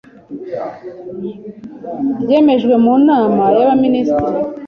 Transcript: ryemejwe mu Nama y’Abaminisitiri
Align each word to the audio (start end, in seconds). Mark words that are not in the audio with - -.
ryemejwe 2.21 2.73
mu 2.83 2.93
Nama 3.07 3.43
y’Abaminisitiri 3.57 4.39